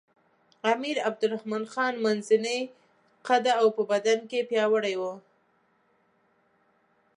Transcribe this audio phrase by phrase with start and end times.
[0.71, 2.59] امیر عبدالرحمن خان منځنی
[3.27, 5.13] قده او په بدن کې پیاوړی وو.